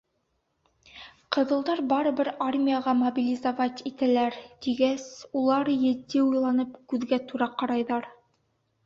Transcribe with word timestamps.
—Ҡыҙылдар 1.35 1.81
барыбер 1.91 2.31
армияға 2.45 2.95
мобилизовать 3.01 3.83
итәләр,— 3.89 4.39
тигәс, 4.67 5.05
улар 5.43 5.71
етди 5.75 6.23
уйланып 6.29 6.73
күҙгә 6.95 7.21
тура 7.33 7.49
ҡарайҙар: 7.63 8.09